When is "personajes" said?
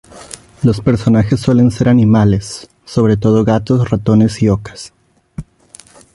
0.81-1.41